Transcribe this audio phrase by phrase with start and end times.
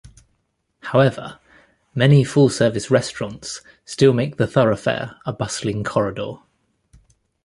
[0.79, 1.37] However,
[1.93, 6.37] many full-service restaurants still make the thoroughfare a bustling corridor.